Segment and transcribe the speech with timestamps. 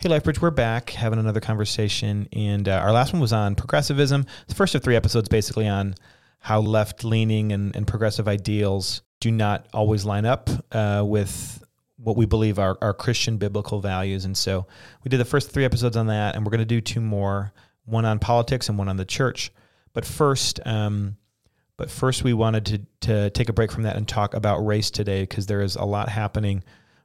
[0.00, 2.28] Hey, LifeBridge, we're back having another conversation.
[2.32, 4.26] And uh, our last one was on progressivism.
[4.46, 5.96] The first of three episodes basically on
[6.38, 11.64] how left leaning and, and, progressive ideals do not always line up uh, with
[11.96, 14.24] what we believe are, are Christian biblical values.
[14.24, 14.68] And so
[15.02, 17.52] we did the first three episodes on that, and we're going to do two more
[17.84, 19.50] one on politics and one on the church.
[19.94, 21.16] But first, um,
[21.76, 24.92] but first, we wanted to, to take a break from that and talk about race
[24.92, 26.62] today because there is a lot happening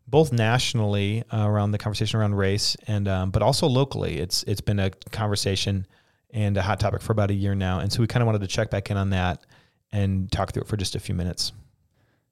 [0.07, 4.20] both nationally uh, around the conversation around race and um, but also locally.
[4.20, 5.88] It's it's been a conversation
[6.31, 8.41] and a hot topic for about a year now, and so we kind of wanted
[8.41, 9.45] to check back in on that
[9.91, 11.52] and talk through it for just a few minutes.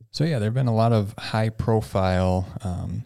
[0.09, 3.05] So yeah, there have been a lot of high profile um,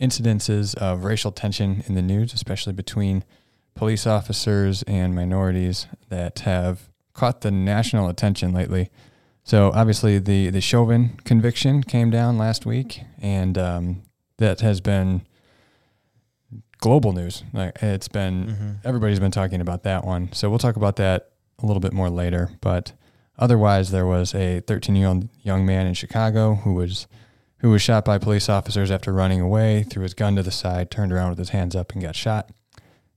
[0.00, 3.24] incidences of racial tension in the news, especially between
[3.74, 8.90] police officers and minorities that have caught the national attention lately.
[9.44, 14.02] So obviously the the Chauvin conviction came down last week, and um,
[14.38, 15.22] that has been
[16.78, 17.42] global news.
[17.52, 18.70] Like it's been mm-hmm.
[18.84, 20.32] everybody's been talking about that one.
[20.32, 22.50] So we'll talk about that a little bit more later.
[22.60, 22.92] But
[23.38, 27.06] otherwise, there was a 13 year old young man in Chicago who was
[27.58, 30.90] who was shot by police officers after running away, threw his gun to the side,
[30.90, 32.50] turned around with his hands up, and got shot.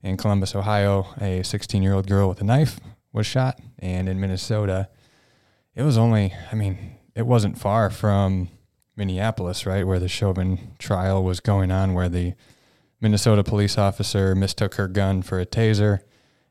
[0.04, 2.80] In Columbus, Ohio, a 16 year old girl with a knife
[3.12, 4.88] was shot, and in Minnesota
[5.76, 8.50] it was only, I mean, it wasn't far from
[8.96, 12.34] Minneapolis, right, where the Chauvin trial was going on, where the
[13.02, 16.00] Minnesota police officer mistook her gun for a taser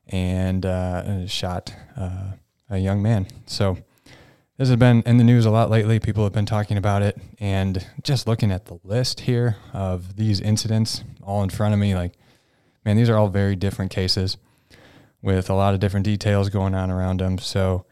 [0.07, 2.33] and uh, shot uh,
[2.69, 3.27] a young man.
[3.47, 3.79] So
[4.59, 5.99] this has been in the news a lot lately.
[5.99, 10.41] People have been talking about it, and just looking at the list here of these
[10.41, 12.13] incidents all in front of me, like,
[12.85, 14.37] man, these are all very different cases
[15.23, 17.39] with a lot of different details going on around them.
[17.39, 17.87] So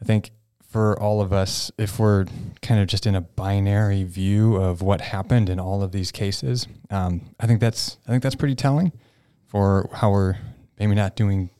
[0.00, 0.30] I think
[0.78, 2.24] for all of us if we're
[2.62, 6.68] kind of just in a binary view of what happened in all of these cases.
[6.88, 8.92] Um, I think that's I think that's pretty telling
[9.48, 10.36] for how we're
[10.78, 11.50] maybe not doing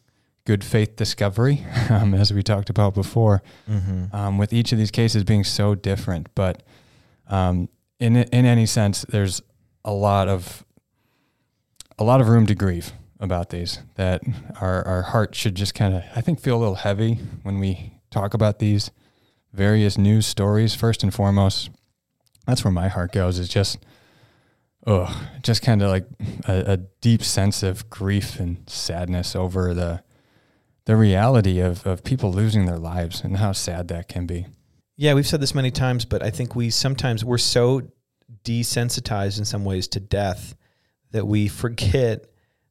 [0.44, 3.42] good faith discovery, um, as we talked about before.
[3.69, 4.14] Mm-hmm.
[4.14, 6.62] Um, with each of these cases being so different, but
[7.27, 7.68] um,
[7.98, 9.42] in in any sense, there's
[9.85, 10.64] a lot of
[11.98, 13.80] a lot of room to grieve about these.
[13.96, 14.23] That
[14.61, 17.95] our our heart should just kind of I think feel a little heavy when we
[18.11, 18.92] talk about these
[19.53, 21.70] various news stories first and foremost.
[22.47, 23.39] That's where my heart goes.
[23.39, 23.79] Is just,
[24.86, 26.07] oh, just kind of like
[26.47, 30.03] a, a deep sense of grief and sadness over the
[30.86, 34.47] the reality of of people losing their lives and how sad that can be.
[34.97, 37.83] Yeah, we've said this many times, but I think we sometimes we're so
[38.45, 40.55] desensitized in some ways to death
[41.11, 42.27] that we forget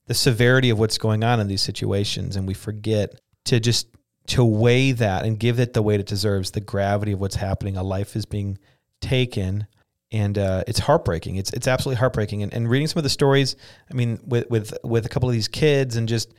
[0.08, 3.88] the severity of what's going on in these situations and we forget to just
[4.28, 7.78] to weigh that and give it the weight it deserves, the gravity of what's happening.
[7.78, 8.58] A life is being
[9.02, 9.68] taken,
[10.12, 11.38] and uh, it's heartbreaking.
[11.38, 12.44] It's it's absolutely heartbreaking.
[12.44, 13.56] And, and reading some of the stories,
[13.90, 16.34] I mean, with with with a couple of these kids, and just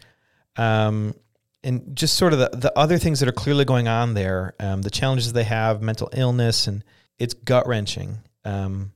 [0.57, 1.15] um,
[1.65, 4.83] and just sort of the the other things that are clearly going on there, um,
[4.83, 6.85] the challenges they have, mental illness, and
[7.19, 8.19] it's gut wrenching.
[8.45, 8.93] Um,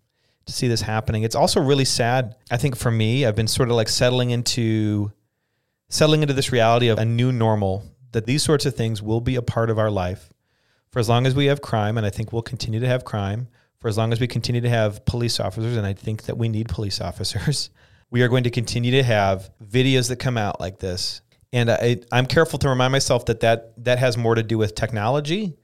[0.47, 1.23] to see this happening.
[1.23, 2.35] It's also really sad.
[2.51, 5.13] I think for me, I've been sort of like settling into
[5.89, 9.37] settling into this reality of a new normal that these sorts of things will be
[9.37, 10.33] a part of our life
[10.93, 13.49] for as long as we have crime, and I think we'll continue to have crime,
[13.81, 16.49] for as long as we continue to have police officers, and I think that we
[16.49, 17.71] need police officers,
[18.11, 21.23] we are going to continue to have videos that come out like this.
[21.55, 24.75] And I, I'm careful to remind myself that, that that has more to do with
[24.75, 25.57] technology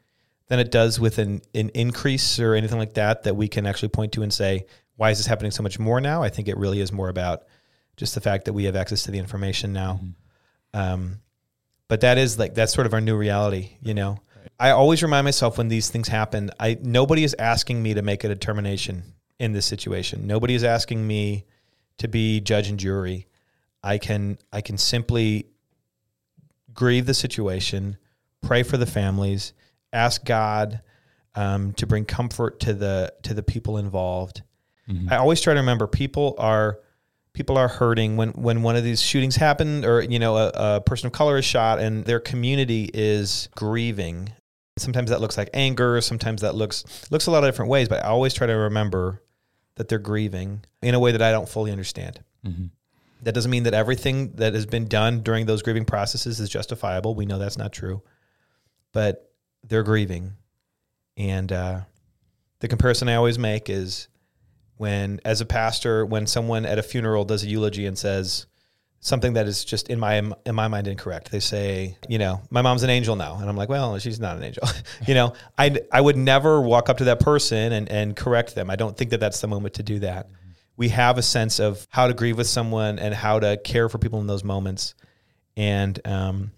[0.49, 3.91] than it does with an, an increase or anything like that that we can actually
[3.91, 4.65] point to and say,
[4.97, 6.23] why is this happening so much more now?
[6.23, 7.45] I think it really is more about
[7.97, 10.01] just the fact that we have access to the information now.
[10.03, 10.81] Mm-hmm.
[10.81, 11.21] Um,
[11.89, 14.19] but that is like that's sort of our new reality, you know.
[14.61, 18.25] I always remind myself when these things happen, I nobody is asking me to make
[18.25, 19.03] a determination
[19.39, 20.27] in this situation.
[20.27, 21.45] Nobody is asking me
[21.99, 23.27] to be judge and jury.
[23.83, 25.47] I can I can simply
[26.75, 27.97] grieve the situation,
[28.43, 29.53] pray for the families,
[29.93, 30.81] ask God
[31.35, 34.43] um, to bring comfort to the to the people involved.
[34.89, 35.13] Mm-hmm.
[35.13, 36.81] I always try to remember people are
[37.39, 40.81] people are hurting when when one of these shootings happen or you know a, a
[40.81, 44.31] person of color is shot and their community is grieving.
[44.77, 46.01] Sometimes that looks like anger.
[46.01, 49.23] Sometimes that looks looks a lot of different ways but i always try to remember
[49.77, 52.21] that they're grieving in a way that i don't fully understand.
[52.47, 52.67] Mm-hmm.
[53.23, 57.17] that doesn't mean that everything that has been done during those grieving processes is justifiable.
[57.17, 58.03] We know that's not true
[58.93, 59.31] but
[59.65, 60.33] they're grieving.
[61.17, 61.81] And uh,
[62.61, 64.09] the comparison i always make is
[64.79, 68.47] when as a pastor when someone at a funeral does a eulogy and says
[69.01, 70.15] something that is just in my
[70.47, 73.37] in my mind incorrect they say you know my mom's an angel now.
[73.39, 74.63] And i'm like well she's not an angel.
[75.07, 78.71] You know i i would never walk up to that person and and correct them.
[78.71, 80.29] I don't think that that's the moment to do that.
[80.77, 83.99] We have a sense of how to grieve with someone and how to care for
[83.99, 84.95] people in those moments.
[85.57, 86.53] And um,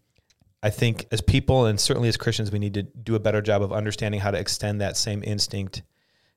[0.63, 3.63] I think as people and certainly as Christians, we need to do a better job
[3.63, 5.83] of understanding how to extend that same instinct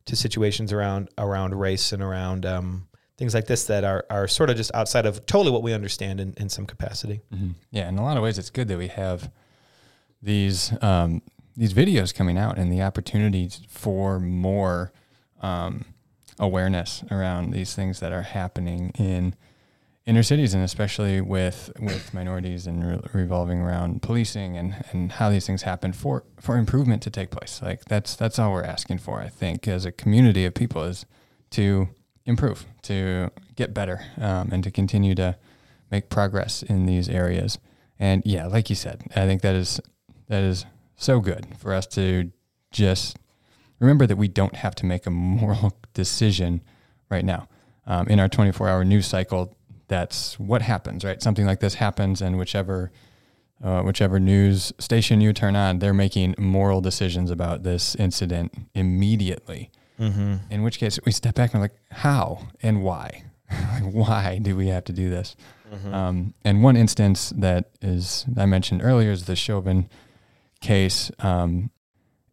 [0.06, 4.50] to situations around around race and around um, things like this that are, are sort
[4.50, 7.22] of just outside of totally what we understand in, in some capacity.
[7.34, 7.52] Mm-hmm.
[7.72, 9.32] Yeah, in a lot of ways, it's good that we have
[10.22, 11.22] these um,
[11.56, 14.92] these videos coming out and the opportunities for more
[15.42, 15.86] um,
[16.40, 19.36] awareness around these things that are happening in
[20.06, 25.30] inner cities and especially with with minorities and re- revolving around policing and and how
[25.30, 28.98] these things happen for for improvement to take place like that's that's all we're asking
[28.98, 31.06] for i think as a community of people is
[31.50, 31.88] to
[32.26, 35.38] improve to get better um, and to continue to
[35.90, 37.58] make progress in these areas
[37.98, 39.80] and yeah like you said i think that is
[40.28, 40.66] that is
[40.98, 42.32] so good for us to
[42.72, 43.18] just
[43.80, 46.62] remember that we don't have to make a moral decision
[47.10, 47.48] right now.
[47.86, 49.54] Um, in our 24 hour news cycle,
[49.88, 51.22] that's what happens, right?
[51.22, 52.92] Something like this happens, and whichever
[53.64, 59.72] uh, whichever news station you turn on, they're making moral decisions about this incident immediately.
[60.00, 60.36] Mm-hmm.
[60.50, 63.24] In which case, we step back and we're like, how and why?
[63.82, 65.36] why do we have to do this?
[65.74, 65.94] Mm-hmm.
[65.94, 69.90] Um, and one instance that is I mentioned earlier is the Chauvin
[70.62, 71.10] case.
[71.20, 71.72] Um,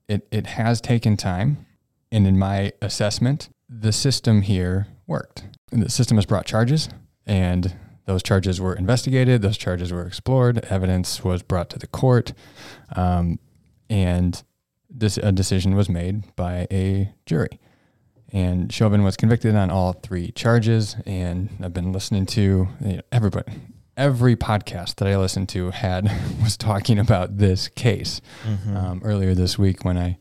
[0.08, 1.67] it, it has taken time.
[2.11, 5.44] And in my assessment, the system here worked.
[5.70, 6.88] And the system has brought charges,
[7.31, 12.32] and those charges were investigated, those charges were explored, evidence was brought to the court,
[12.97, 13.38] um,
[13.88, 14.43] and
[14.91, 17.61] this, a decision was made by a jury.
[18.32, 20.97] And Chauvin was convicted on all three charges.
[21.06, 23.53] And I've been listening to you know, everybody,
[23.97, 26.05] every podcast that I listened to had
[26.43, 28.77] was talking about this case mm-hmm.
[28.77, 30.19] um, earlier this week when I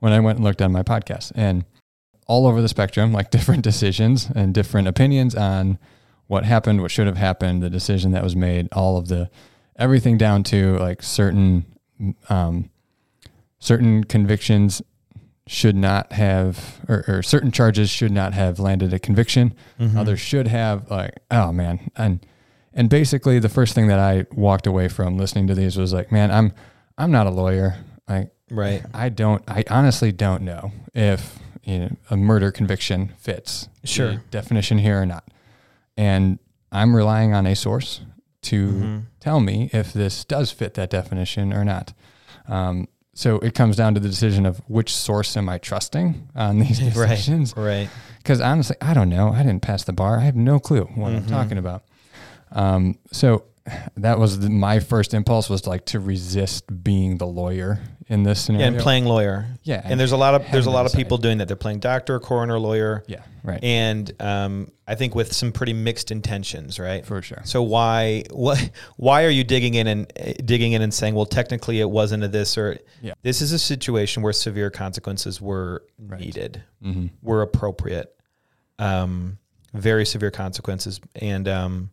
[0.00, 1.64] when I went and looked on my podcast and
[2.26, 5.78] all over the spectrum, like different decisions and different opinions on
[6.26, 9.30] what happened, what should have happened, the decision that was made, all of the
[9.76, 11.64] everything down to like certain
[12.28, 12.70] um,
[13.58, 14.82] certain convictions
[15.46, 19.54] should not have or, or, certain charges should not have landed a conviction.
[19.78, 19.98] Mm-hmm.
[19.98, 22.24] Others should have like oh man and
[22.74, 26.10] and basically, the first thing that I walked away from listening to these was like,
[26.10, 26.52] man, I'm
[26.98, 27.76] I'm not a lawyer.
[28.08, 28.82] Like, right.
[28.92, 29.42] I don't.
[29.48, 35.06] I honestly don't know if you know, a murder conviction fits sure definition here or
[35.06, 35.24] not.
[35.96, 36.38] And
[36.72, 38.00] I'm relying on a source
[38.42, 38.98] to mm-hmm.
[39.20, 41.92] tell me if this does fit that definition or not.
[42.48, 46.58] Um, so it comes down to the decision of which source am I trusting on
[46.60, 47.54] these decisions.
[47.56, 47.88] Right.
[48.18, 48.48] Because right.
[48.48, 49.30] honestly, I don't know.
[49.30, 50.18] I didn't pass the bar.
[50.18, 51.16] I have no clue what mm-hmm.
[51.16, 51.84] I'm talking about.
[52.52, 53.44] Um, so
[53.96, 58.42] that was the, my first impulse was like to resist being the lawyer in this
[58.42, 58.66] scenario.
[58.66, 59.46] Yeah, and playing lawyer.
[59.62, 61.48] Yeah, and, and there's a lot of there's a lot of people doing that.
[61.48, 63.02] They're playing doctor, coroner, lawyer.
[63.06, 63.62] Yeah, right.
[63.62, 67.04] And um, I think with some pretty mixed intentions, right?
[67.04, 67.40] For sure.
[67.44, 71.26] So why what why are you digging in and uh, digging in and saying, well,
[71.26, 73.14] technically it wasn't a this or yeah.
[73.22, 76.20] this is a situation where severe consequences were right.
[76.20, 77.06] needed, mm-hmm.
[77.22, 78.14] were appropriate,
[78.78, 79.38] um,
[79.72, 81.90] very severe consequences, and um,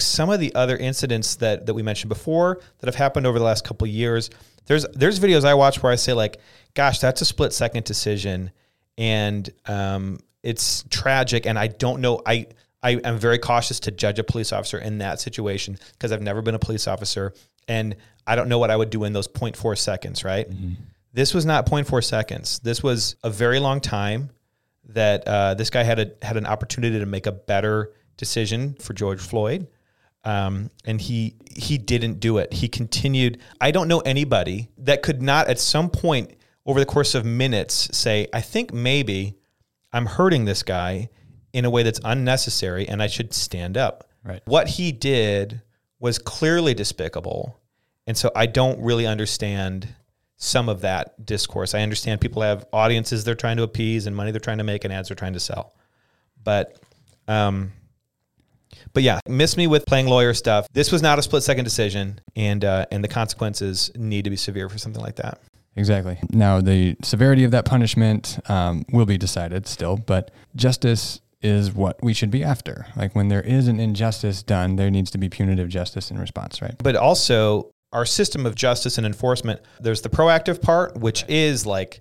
[0.00, 3.44] some of the other incidents that that we mentioned before that have happened over the
[3.44, 4.30] last couple years.
[4.66, 6.40] There's there's videos I watch where I say like,
[6.74, 8.50] "Gosh, that's a split second decision,"
[8.96, 11.46] and um, it's tragic.
[11.46, 12.20] And I don't know.
[12.24, 12.46] I
[12.82, 16.42] I am very cautious to judge a police officer in that situation because I've never
[16.42, 17.32] been a police officer,
[17.68, 20.24] and I don't know what I would do in those 0.4 seconds.
[20.24, 20.48] Right.
[20.48, 20.74] Mm-hmm.
[21.12, 22.58] This was not 0.4 seconds.
[22.60, 24.30] This was a very long time
[24.88, 28.92] that uh, this guy had a had an opportunity to make a better decision for
[28.92, 29.66] George Floyd
[30.24, 32.52] um, and he he didn't do it.
[32.52, 33.40] He continued.
[33.60, 37.88] I don't know anybody that could not at some point over the course of minutes
[37.96, 39.36] say, "I think maybe
[39.92, 41.10] I'm hurting this guy
[41.52, 44.42] in a way that's unnecessary, and I should stand up." Right.
[44.44, 45.62] What he did
[45.98, 47.60] was clearly despicable,
[48.06, 49.88] and so I don't really understand
[50.36, 51.74] some of that discourse.
[51.74, 54.84] I understand people have audiences they're trying to appease and money they're trying to make
[54.84, 55.74] and ads they're trying to sell,
[56.42, 56.80] but
[57.26, 57.72] um,
[58.92, 60.66] but yeah, miss me with playing lawyer stuff.
[60.72, 64.36] This was not a split second decision, and uh, and the consequences need to be
[64.36, 65.40] severe for something like that.
[65.74, 66.18] Exactly.
[66.30, 71.98] Now, the severity of that punishment um, will be decided still, but justice is what
[72.02, 72.86] we should be after.
[72.94, 76.62] Like when there is an injustice done, there needs to be punitive justice in response,
[76.62, 76.74] right?
[76.78, 82.00] But also, our system of justice and enforcement, there's the proactive part, which is like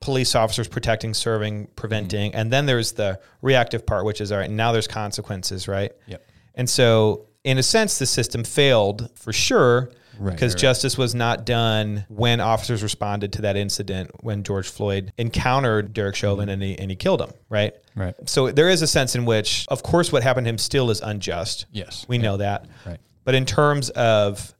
[0.00, 2.40] police officers protecting, serving, preventing, mm-hmm.
[2.40, 4.50] and then there's the reactive part, which is all right.
[4.50, 5.92] Now there's consequences, right?
[6.06, 6.26] Yep.
[6.54, 9.90] And so, in a sense, the system failed for sure.
[10.18, 14.66] Right, because right, justice was not done when officers responded to that incident when George
[14.66, 17.74] Floyd encountered Derek Chauvin and he and he killed him, right?
[17.94, 18.14] Right.
[18.24, 21.02] So there is a sense in which, of course, what happened to him still is
[21.02, 21.66] unjust.
[21.70, 22.06] Yes.
[22.08, 22.66] We know that.
[22.86, 22.98] Right.
[23.24, 24.54] But in terms of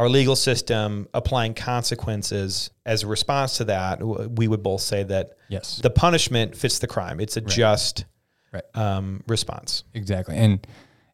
[0.00, 5.32] our legal system applying consequences as a response to that, we would both say that
[5.50, 5.76] Yes.
[5.82, 7.20] the punishment fits the crime.
[7.20, 8.06] It's a just
[8.50, 8.62] Right.
[8.74, 9.84] um, response.
[9.94, 10.36] Exactly.
[10.36, 10.66] And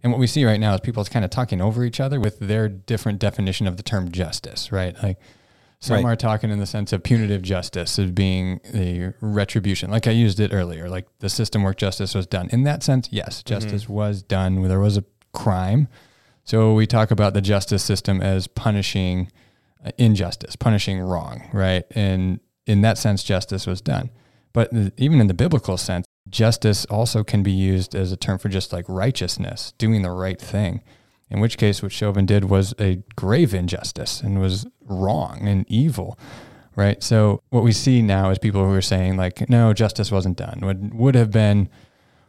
[0.02, 2.38] and what we see right now is people kind of talking over each other with
[2.38, 4.94] their different definition of the term justice, right?
[5.02, 5.18] Like
[5.80, 6.12] some Right.
[6.12, 9.90] are talking in the sense of punitive justice as being the retribution.
[9.90, 12.48] Like I used it earlier, like the system work justice was done.
[12.52, 14.62] In that sense, yes, justice was done.
[14.68, 15.88] There was a crime.
[16.46, 19.32] So we talk about the justice system as punishing
[19.84, 21.84] uh, injustice, punishing wrong, right?
[21.90, 24.10] And in that sense, justice was done.
[24.52, 28.48] But even in the biblical sense, justice also can be used as a term for
[28.48, 30.82] just like righteousness, doing the right thing.
[31.28, 36.16] In which case, what Chauvin did was a grave injustice and was wrong and evil,
[36.76, 37.02] right?
[37.02, 40.60] So what we see now is people who are saying like, no, justice wasn't done.
[40.62, 41.68] What would have been,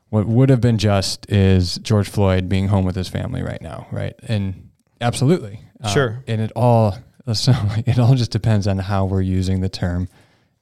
[0.09, 3.87] what would have been just is George Floyd being home with his family right now,
[3.91, 4.15] right?
[4.27, 4.69] And
[5.01, 6.23] absolutely, Uh, Sure.
[6.27, 6.97] and it all
[7.33, 7.53] so
[7.85, 10.07] it all just depends on how we're using the term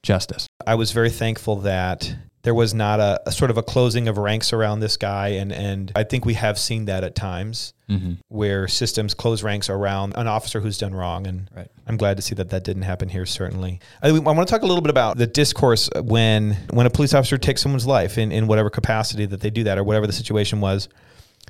[0.02, 0.46] justice.
[0.66, 2.12] I was very thankful that
[2.46, 5.50] there was not a, a sort of a closing of ranks around this guy, and
[5.52, 8.14] and I think we have seen that at times Mm-hmm.
[8.26, 11.68] where systems close ranks around an officer who's done wrong, and Right.
[11.86, 13.24] I'm glad to see that that didn't happen here.
[13.26, 16.90] Certainly, I, I want to talk a little bit about the discourse when when a
[16.90, 20.06] police officer takes someone's life in in whatever capacity that they do that or whatever
[20.06, 20.88] the situation was.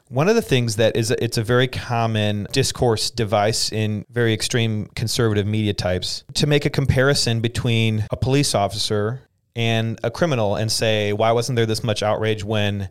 [0.08, 4.86] One of the things that is it's a very common discourse device in very extreme
[4.94, 9.22] conservative media types to make a comparison between a police officer
[9.56, 12.88] and a criminal and say why wasn't there this much outrage when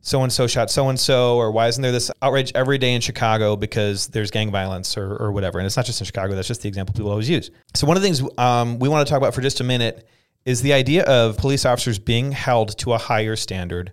[0.00, 2.94] so and so shot so and so or why isn't there this outrage every day
[2.94, 6.34] in Chicago because there's gang violence or, or whatever and it's not just in Chicago
[6.34, 7.50] that's just the example people always use.
[7.74, 10.06] So one of the things um, we want to talk about for just a minute
[10.44, 13.92] is the idea of police officers being held to a higher standard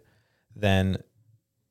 [0.56, 0.98] than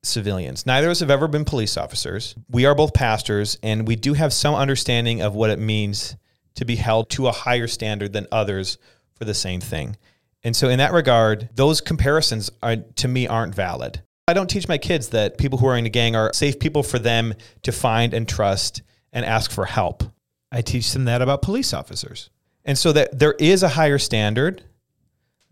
[0.02, 0.66] civilians.
[0.66, 2.34] Neither of us have ever been police officers.
[2.48, 6.16] We are both pastors, and we do have some understanding of what it means
[6.54, 8.78] to be held to a higher standard than others
[9.14, 9.96] for the same thing.
[10.44, 14.02] And so, in that regard, those comparisons are, to me aren't valid.
[14.28, 16.82] I don't teach my kids that people who are in a gang are safe people
[16.82, 20.04] for them to find and trust and ask for help.
[20.52, 22.30] I teach them that about police officers.
[22.64, 24.62] And so that there is a higher standard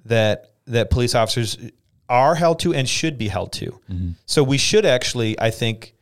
[0.04, 1.58] that that police officers
[2.08, 3.80] are held to and should be held to.
[3.90, 4.10] Mm-hmm.
[4.26, 5.94] So we should actually, I think,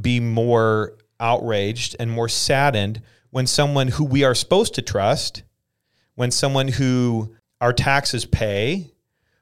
[0.00, 5.42] be more outraged and more saddened when someone who we are supposed to trust,
[6.14, 8.90] when someone who our taxes pay,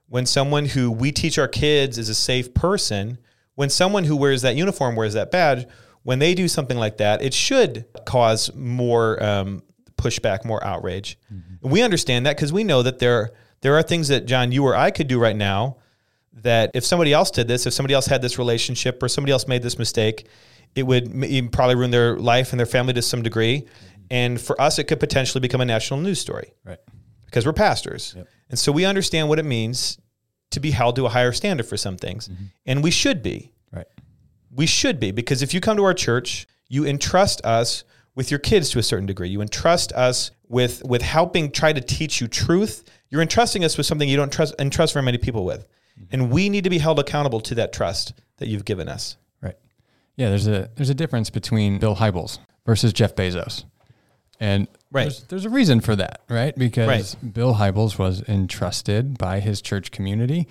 [0.07, 3.17] when someone who we teach our kids is a safe person,
[3.55, 5.67] when someone who wears that uniform wears that badge,
[6.03, 9.63] when they do something like that, it should cause more um,
[9.97, 11.19] pushback, more outrage.
[11.63, 14.65] And we understand that because we know that there there are things that John, you
[14.65, 15.79] or I could do right now
[16.33, 19.49] that if somebody else did this, if somebody else had this relationship or somebody else
[19.49, 20.27] made this mistake,
[20.75, 21.11] it would
[21.53, 23.67] probably ruin their life and their family to some degree.
[24.11, 26.79] And for us, it could potentially become a national news story Right.
[27.31, 28.17] Because we're pastors.
[28.49, 29.99] And so we understand what it means
[30.51, 32.29] to be held to a higher standard for some things.
[32.29, 32.45] Mm-hmm.
[32.67, 33.53] And we should be.
[33.73, 33.87] Right.
[34.53, 37.85] We should be because if you come to our church, you entrust us
[38.17, 39.29] with your kids to a certain degree.
[39.29, 42.83] You entrust us with with helping try to teach you truth.
[43.09, 45.61] You're entrusting us with something you don't trust entrust very many people with.
[45.61, 46.05] Mm-hmm.
[46.11, 49.17] And we need to be held accountable to that trust that you've given us.
[49.41, 49.57] Right.
[50.17, 53.65] Yeah, there's a there's a difference between Bill Hybels versus Jeff Bezos.
[54.41, 55.05] And Right.
[55.05, 56.57] there's, there's a reason for that, right?
[56.57, 60.49] Because Bill Hybels was entrusted by his church community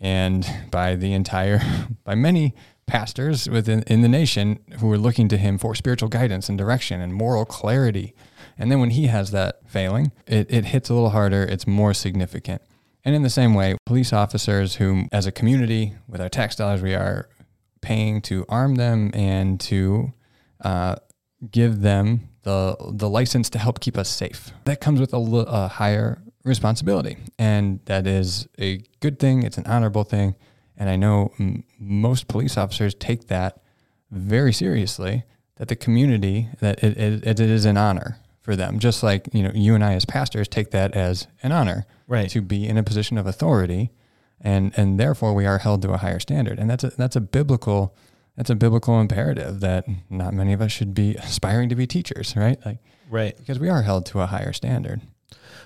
[0.00, 1.60] and by the entire
[2.04, 2.54] by many
[2.86, 7.00] pastors within in the nation who were looking to him for spiritual guidance and direction
[7.00, 8.14] and moral clarity.
[8.56, 11.92] And then when he has that failing, it, it hits a little harder, it's more
[11.94, 12.62] significant.
[13.04, 16.82] And in the same way, police officers who, as a community, with our tax dollars,
[16.82, 17.28] we are
[17.80, 20.12] paying to arm them and to
[20.60, 20.96] uh,
[21.50, 24.50] give them the the license to help keep us safe.
[24.64, 29.42] That comes with a, a higher responsibility, and that is a good thing.
[29.42, 30.34] It's an honorable thing,
[30.76, 33.60] and I know m- most police officers take that
[34.10, 35.24] very seriously.
[35.56, 39.42] That the community that it, it, it is an honor for them, just like you
[39.44, 42.28] know you and I as pastors take that as an honor Right.
[42.30, 43.90] to be in a position of authority
[44.40, 47.20] and and therefore we are held to a higher standard and that's a that's a
[47.20, 47.94] biblical
[48.36, 52.34] that's a biblical imperative that not many of us should be aspiring to be teachers
[52.36, 52.78] right like
[53.10, 53.36] Right.
[53.36, 55.00] because we are held to a higher standard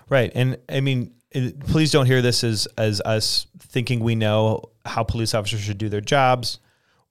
[0.08, 0.30] Right.
[0.36, 5.02] And I mean, it, please don't hear this as, as us thinking we know how
[5.02, 6.60] police officers should do their jobs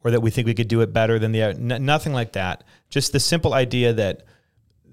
[0.01, 2.63] or that we think we could do it better than the n- nothing like that.
[2.89, 4.23] Just the simple idea that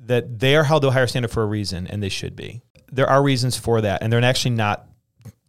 [0.07, 2.61] that they are held to a higher standard for a reason, and they should be.
[2.91, 4.89] There are reasons for that, and they're actually not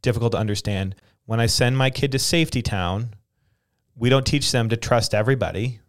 [0.04, 0.94] difficult to understand.
[1.26, 3.16] When I send my kid to Safety Town,
[3.96, 5.80] we don't teach them to trust everybody.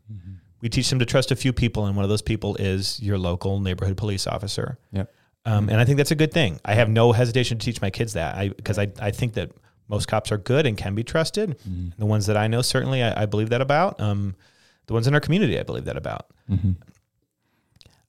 [0.61, 3.19] We teach them to trust a few people, and one of those people is your
[3.19, 4.79] local neighborhood police officer.
[4.93, 5.13] Yep.
[5.45, 6.59] Um, and I think that's a good thing.
[6.65, 9.51] I have no hesitation to teach my kids that I because I, I think that
[9.89, 11.59] most cops are good and can be trusted.
[11.99, 14.01] The ones that I know, certainly, I, I believe that about.
[14.01, 14.37] Um,
[14.87, 16.31] the ones in our community, I believe that about.
[16.51, 16.73] Mm-hmm.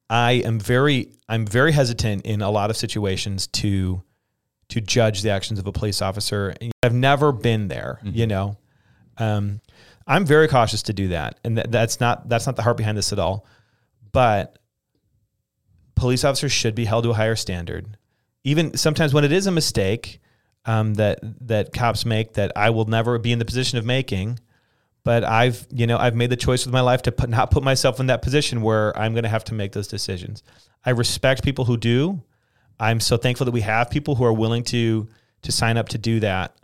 [0.09, 4.01] I am very I'm very hesitant in a lot of situations to
[4.69, 6.55] to judge the actions of a police officer.
[6.83, 8.57] I've never been there, you know.
[9.17, 9.61] Um,
[10.07, 12.97] I'm very cautious to do that, and that, that's not that's not the heart behind
[12.97, 13.45] this at all.
[14.11, 14.59] But
[15.95, 17.97] police officers should be held to a higher standard.
[18.43, 20.19] Even sometimes when it is a mistake
[20.65, 24.39] um, that that cops make that I will never be in the position of making,
[25.03, 27.63] but I've you know I've made the choice with my life to put, not put
[27.63, 30.43] myself in that position where I'm going to have to make those decisions.
[30.85, 32.21] I respect people who do.
[32.79, 35.07] I'm so thankful that we have people who are willing to
[35.43, 36.55] to sign up to do that.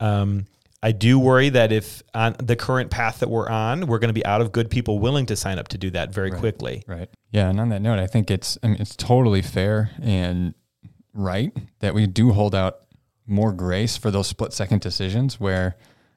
[0.00, 0.46] Um,
[0.82, 4.14] I do worry that if on the current path that we're on, we're going to
[4.14, 6.82] be out of good people willing to sign up to do that very quickly.
[6.86, 7.10] Right.
[7.30, 7.50] Yeah.
[7.50, 10.54] And on that note, I think it's I mean, it's totally fair and
[11.12, 12.80] right that we do hold out
[13.26, 15.76] more grace for those split second decisions where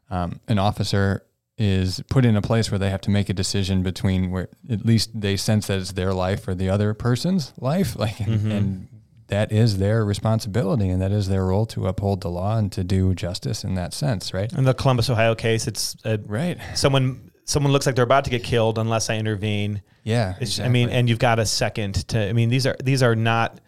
[0.10, 1.26] um, an officer
[1.58, 4.86] is put in a place where they have to make a decision between where at
[4.86, 8.88] least they sense that it's their life or the other person's life, like, and, and
[9.34, 12.84] that is their responsibility and that is their role to uphold the law and to
[12.84, 14.52] do justice in that sense, right?
[14.54, 16.58] In the Columbus, Ohio case, it's uh, Right.
[16.76, 19.82] someone someone looks like they're about to get killed unless I intervene.
[20.04, 20.36] Yeah.
[20.40, 22.30] It's, I mean, and you've got a second to.
[22.30, 23.60] I mean, these are these are not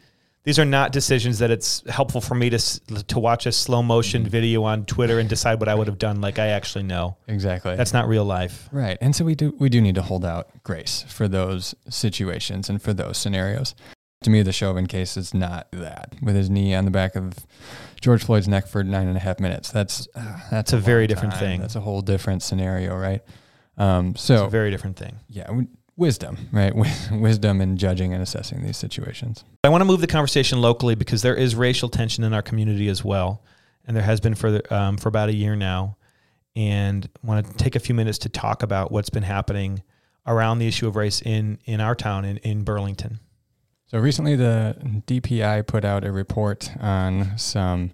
[0.44, 2.60] these are not decisions that it's helpful for me to
[3.06, 6.22] to watch a slow motion video on Twitter and decide what I would have done.
[6.22, 7.76] Like I actually know exactly.
[7.76, 8.70] that's not real life.
[8.72, 8.98] Right.
[9.02, 12.80] And so we do we do need to hold out grace for those situations and
[12.82, 13.74] for those scenarios.
[14.26, 16.16] To me, the Chauvin case is not that.
[16.20, 17.46] With his knee on the back of
[18.02, 19.70] George Floyd's neck for nine and a half minutes.
[19.70, 21.40] That's uh, that's a very different time.
[21.42, 21.62] thing.
[21.62, 23.22] That's a whole different scenario, right?
[23.78, 25.18] Um, It's so a very different thing.
[25.30, 26.74] yeah, w- wisdom, right?
[26.76, 29.44] Wi- wisdom in judging and assessing these situations.
[29.64, 32.88] I want to move the conversation locally because there is racial tension in our community
[32.88, 33.44] as well,
[33.86, 35.98] and there has been for the, um, for about a year now.
[36.56, 39.84] And I want to take a few minutes to talk about what's been happening
[40.26, 43.20] around the issue of race in in our town in, in Burlington.
[43.88, 47.92] So recently, the DPI put out a report on some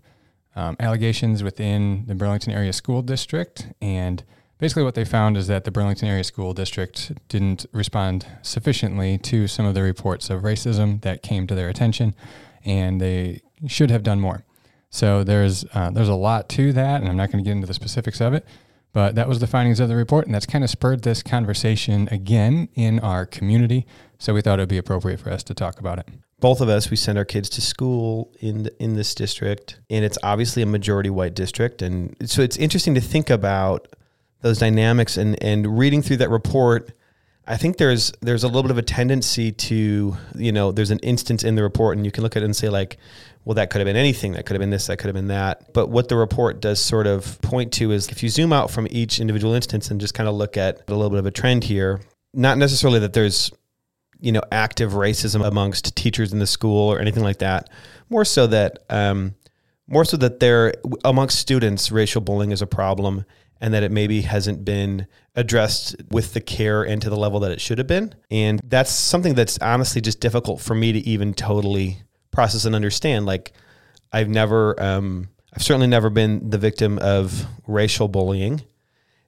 [0.56, 3.68] um, allegations within the Burlington Area School District.
[3.82, 4.24] And
[4.58, 9.48] basically, what they found is that the Burlington Area School District didn't respond sufficiently to
[9.48, 12.16] some of the reports of racism that came to their attention,
[12.64, 14.46] and they should have done more.
[14.90, 17.68] So there's uh, there's a lot to that, and I'm not going to get into
[17.68, 18.46] the specifics of it.
[18.94, 22.10] But that was the findings of the report, and that's kind of spurred this conversation
[22.12, 23.86] again in our community.
[24.18, 26.10] So we thought it would be appropriate for us to talk about it.
[26.40, 30.04] Both of us, we send our kids to school in the, in this district, and
[30.04, 33.88] it's obviously a majority white district, and so it's interesting to think about
[34.42, 36.92] those dynamics and and reading through that report.
[37.48, 41.00] I think there's there's a little bit of a tendency to you know there's an
[41.00, 42.98] instance in the report, and you can look at it and say like,
[43.44, 45.30] well, that could have been anything, that could have been this, that could have been
[45.30, 45.74] that.
[45.74, 48.88] But what the report does sort of point to is if you zoom out from
[48.92, 51.64] each individual instance and just kind of look at a little bit of a trend
[51.64, 52.02] here,
[52.34, 53.52] not necessarily that there's
[54.20, 57.70] you know active racism amongst teachers in the school or anything like that.
[58.10, 59.34] More so that um,
[59.88, 63.26] more so that there amongst students, racial bullying is a problem,
[63.60, 67.52] and that it maybe hasn't been addressed with the care and to the level that
[67.52, 68.14] it should have been.
[68.30, 73.26] And that's something that's honestly just difficult for me to even totally process and understand.
[73.26, 73.54] Like
[74.12, 78.62] I've never, um, I've certainly never been the victim of racial bullying.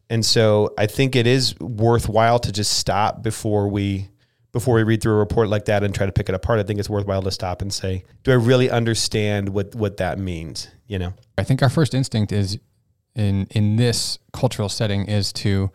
[0.10, 4.10] And so I think it is worthwhile to just stop before we
[4.52, 6.60] before we read through a report like that and try to pick it apart.
[6.60, 10.20] I think it's worthwhile to stop and say, do I really understand what what that
[10.20, 10.68] means?
[10.86, 11.14] You know.
[11.38, 12.60] I think our first instinct is
[13.16, 15.72] in in this cultural setting is to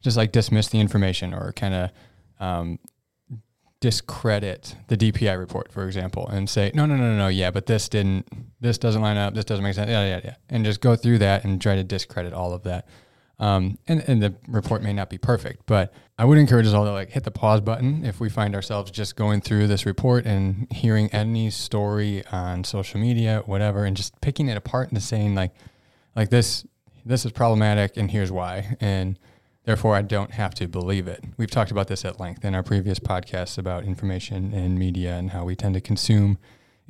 [0.00, 1.90] just like dismiss the information or kind of
[2.38, 2.78] um,
[3.80, 7.66] discredit the DPI report, for example, and say, no, no, no, no, no, yeah, but
[7.66, 8.26] this didn't,
[8.60, 11.18] this doesn't line up, this doesn't make sense, yeah, yeah, yeah, and just go through
[11.18, 12.86] that and try to discredit all of that.
[13.38, 16.84] Um, and, and the report may not be perfect, but I would encourage us all
[16.84, 20.26] to like hit the pause button if we find ourselves just going through this report
[20.26, 25.34] and hearing any story on social media, whatever, and just picking it apart and saying
[25.34, 25.52] like,
[26.14, 26.66] like this,
[27.06, 29.18] this is problematic, and here's why, and
[29.64, 31.24] therefore I don't have to believe it.
[31.36, 35.30] We've talked about this at length in our previous podcasts about information and media and
[35.30, 36.38] how we tend to consume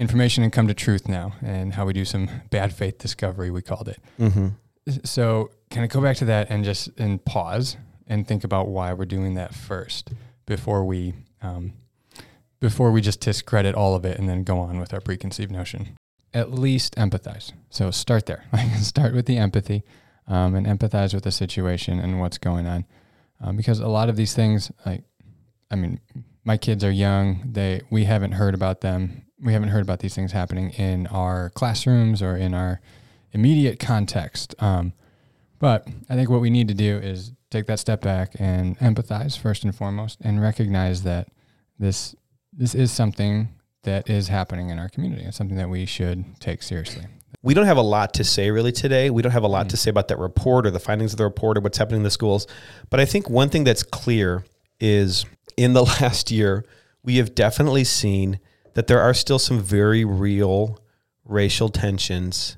[0.00, 3.50] information and come to truth now, and how we do some bad faith discovery.
[3.50, 3.98] We called it.
[4.18, 4.48] Mm-hmm.
[5.04, 8.92] So can I go back to that and just and pause and think about why
[8.94, 10.10] we're doing that first
[10.46, 11.74] before we um,
[12.58, 15.96] before we just discredit all of it and then go on with our preconceived notion.
[16.32, 17.52] At least empathize.
[17.68, 18.44] So start there.
[18.78, 19.82] Start with the empathy
[20.30, 22.86] um, and empathize with the situation and what's going on,
[23.42, 25.02] um, because a lot of these things, like,
[25.70, 26.00] I mean,
[26.44, 27.50] my kids are young.
[27.52, 29.26] They we haven't heard about them.
[29.42, 32.80] We haven't heard about these things happening in our classrooms or in our
[33.32, 34.54] immediate context.
[34.58, 34.92] Um,
[35.58, 39.36] but I think what we need to do is take that step back and empathize
[39.36, 41.28] first and foremost, and recognize that
[41.78, 42.14] this
[42.52, 43.48] this is something
[43.82, 45.24] that is happening in our community.
[45.24, 47.06] It's something that we should take seriously.
[47.42, 49.10] We don't have a lot to say really today.
[49.10, 49.68] We don't have a lot mm-hmm.
[49.68, 52.04] to say about that report or the findings of the report or what's happening in
[52.04, 52.46] the schools.
[52.90, 54.44] But I think one thing that's clear
[54.78, 55.24] is
[55.56, 56.64] in the last year,
[57.02, 58.40] we have definitely seen
[58.74, 60.78] that there are still some very real
[61.24, 62.56] racial tensions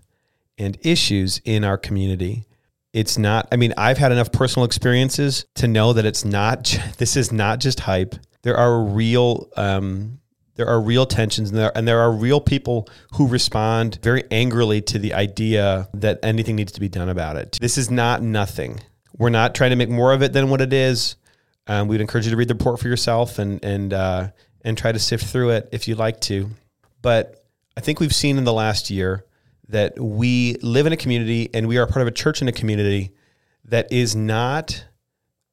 [0.59, 2.45] and issues in our community.
[2.93, 7.17] It's not, I mean, I've had enough personal experiences to know that it's not, this
[7.17, 8.15] is not just hype.
[8.43, 10.19] There are real, um,
[10.57, 14.81] there are real tensions and there, and there are real people who respond very angrily
[14.83, 17.59] to the idea that anything needs to be done about it.
[17.61, 18.81] This is not nothing.
[19.17, 21.17] We're not trying to make more of it than what it is.
[21.67, 24.29] Um, we'd encourage you to read the report for yourself and and uh,
[24.63, 26.51] and try to sift through it if you'd like to.
[27.01, 27.45] But
[27.77, 29.25] I think we've seen in the last year
[29.69, 32.53] that we live in a community and we are part of a church in a
[32.53, 33.13] community
[33.65, 34.85] that is not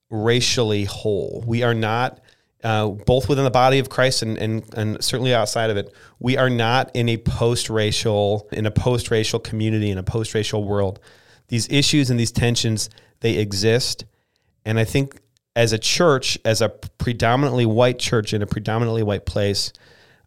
[0.10, 1.44] racially whole.
[1.46, 2.20] We are not
[2.63, 5.93] uh, both within the body of Christ and, and, and certainly outside of it.
[6.19, 11.00] We are not in a post-racial in a post-racial community in a post-racial world.
[11.48, 12.89] These issues and these tensions
[13.22, 14.06] they exist,
[14.65, 15.19] and I think
[15.56, 19.74] as a church, as a predominantly white church in a predominantly white place,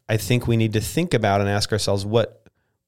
[0.08, 2.42] I think we need to think about and ask ourselves what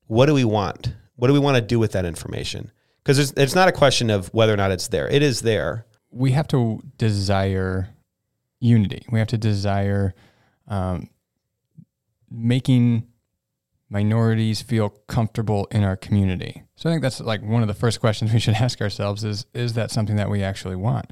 [0.06, 0.94] what do we want?
[1.16, 2.70] What do we want to do with that information?
[3.02, 5.08] Because it's, it's not a question of whether or not it's there.
[5.08, 5.86] It is there.
[6.10, 7.93] We have to desire
[8.64, 9.04] unity.
[9.10, 10.14] We have to desire
[10.68, 11.10] um,
[12.30, 13.06] making
[13.88, 16.62] minorities feel comfortable in our community.
[16.76, 19.46] So I think that's like one of the first questions we should ask ourselves is
[19.54, 21.10] is that something that we actually want?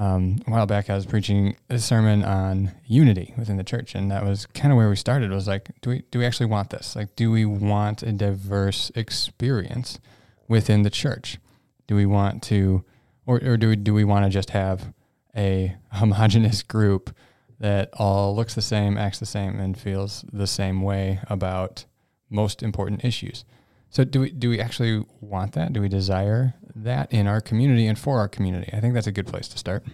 [0.00, 4.10] um, a while back, I was preaching a sermon on unity within the church, and
[4.10, 5.30] that was kind of where we started.
[5.30, 6.96] Was like, do we do we actually want this?
[6.96, 10.00] Like, do we want a diverse experience
[10.48, 11.38] within the church?
[11.86, 12.82] Do we want to,
[13.26, 14.90] or or do we do we want to just have
[15.36, 17.14] a homogenous group
[17.58, 21.84] that all looks the same, acts the same, and feels the same way about
[22.30, 23.44] most important issues?
[23.90, 25.72] So do we do we actually want that?
[25.72, 28.70] Do we desire that in our community and for our community?
[28.72, 29.84] I think that's a good place to start.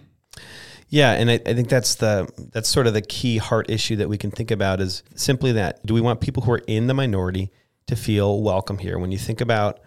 [0.89, 4.07] Yeah, and I, I, think that's the that's sort of the key heart issue that
[4.07, 5.85] we can think about is simply that.
[5.85, 7.51] Do we want people who are in the minority
[7.87, 8.97] to feel welcome here?
[8.97, 9.81] When you think about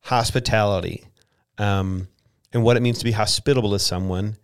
[0.00, 1.04] hospitality
[1.58, 2.08] um,
[2.52, 4.36] and what it means to be hospitable to someone,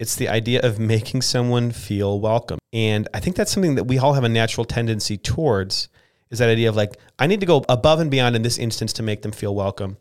[0.00, 2.58] it's the idea of making someone feel welcome.
[2.72, 5.88] And I think that's something that we all have a natural tendency towards
[6.30, 8.94] is that idea of like I need to go above and beyond in this instance
[8.94, 9.98] to make them feel welcome.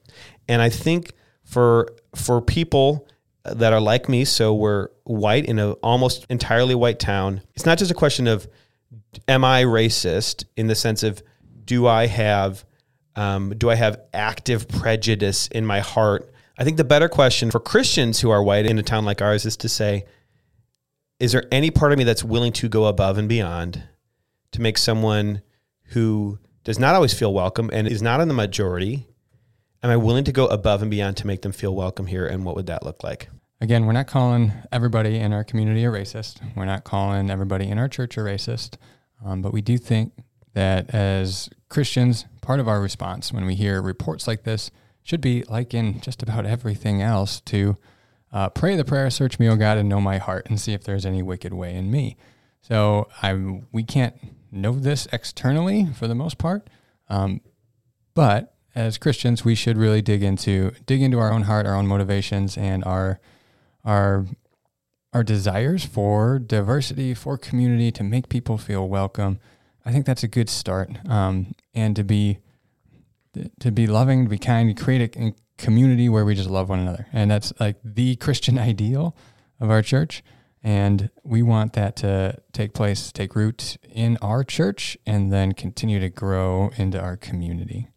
[0.48, 1.12] And I think
[1.44, 3.08] for for people
[3.44, 7.42] that are like me, so we're white in an almost entirely white town.
[7.56, 8.48] It's not just a question of
[9.28, 11.22] am I racist in the sense of
[11.66, 12.64] do I have
[13.18, 16.32] um, do I have active prejudice in my heart?
[16.60, 19.46] I think the better question for Christians who are white in a town like ours
[19.46, 20.04] is to say,
[21.18, 23.82] is there any part of me that's willing to go above and beyond
[24.52, 25.42] to make someone
[25.92, 29.08] who does not always feel welcome and is not in the majority?
[29.82, 32.28] Am I willing to go above and beyond to make them feel welcome here?
[32.28, 33.30] And what would that look like?
[33.62, 36.42] Again, we're not calling everybody in our community a racist.
[36.58, 38.76] We're not calling everybody in our church a racist.
[39.24, 40.12] Um, but we do think
[40.56, 44.72] that as Christians, part of our response when we hear reports like this
[45.04, 47.78] should be, like in just about everything else, to
[48.32, 50.84] uh, pray the prayer, search me, O God, and know my heart, and see if
[50.84, 52.18] there's any wicked way in me.
[52.62, 54.16] So I, we can't
[54.52, 56.70] know this externally for the most part.
[57.08, 57.42] Um,
[58.14, 61.88] but as Christians, we should really dig into dig into our own heart, our own
[61.88, 63.20] motivations, and our
[63.84, 64.26] our
[65.14, 69.40] our desires for diversity, for community, to make people feel welcome.
[69.86, 70.92] I think that's a good start.
[71.08, 72.40] Um, and to be
[73.60, 76.80] to be loving, to be kind, to create a community where we just love one
[76.80, 79.16] another, and that's like the Christian ideal
[79.60, 80.24] of our church.
[80.62, 86.00] And we want that to take place, take root in our church, and then continue
[86.02, 87.88] to grow into our community.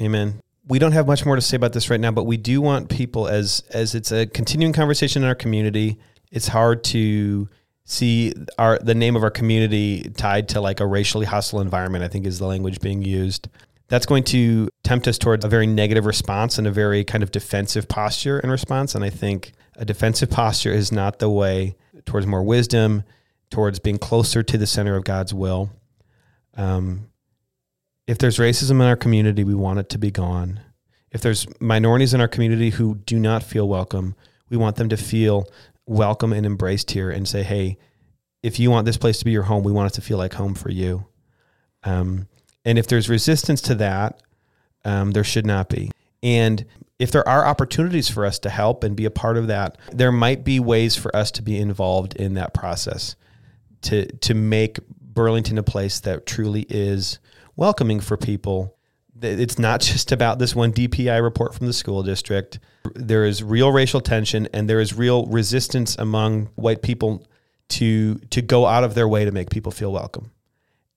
[0.00, 0.40] Amen.
[0.68, 2.90] We don't have much more to say about this right now, but we do want
[2.90, 5.98] people as as it's a continuing conversation in our community.
[6.30, 7.48] It's hard to
[7.84, 12.04] see our the name of our community tied to like a racially hostile environment.
[12.04, 13.48] I think is the language being used.
[13.88, 17.30] That's going to tempt us towards a very negative response and a very kind of
[17.30, 18.94] defensive posture in response.
[18.94, 23.04] And I think a defensive posture is not the way towards more wisdom
[23.50, 25.70] towards being closer to the center of God's will.
[26.56, 27.10] Um,
[28.06, 30.60] if there's racism in our community, we want it to be gone.
[31.10, 34.14] If there's minorities in our community who do not feel welcome,
[34.48, 35.48] we want them to feel
[35.86, 37.78] welcome and embraced here and say, hey,
[38.42, 40.34] if you want this place to be your home, we want it to feel like
[40.34, 41.06] home for you.
[41.82, 42.28] Um,
[42.66, 44.20] and if there's resistance to that,
[44.84, 45.90] um, there should not be.
[46.22, 46.66] And
[46.98, 50.12] if there are opportunities for us to help and be a part of that, there
[50.12, 53.16] might be ways for us to be involved in that process
[53.82, 57.18] to to make Burlington a place that truly is
[57.54, 58.76] welcoming for people.
[59.22, 62.58] It's not just about this one DPI report from the school district.
[62.94, 67.26] There is real racial tension and there is real resistance among white people
[67.68, 70.32] to to go out of their way to make people feel welcome.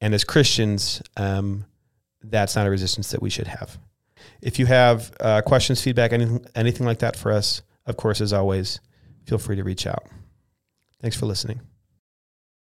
[0.01, 1.65] And as Christians, um,
[2.21, 3.77] that's not a resistance that we should have.
[4.41, 8.33] If you have uh, questions, feedback, anything, anything like that for us, of course, as
[8.33, 8.79] always,
[9.25, 10.05] feel free to reach out.
[11.01, 11.61] Thanks for listening.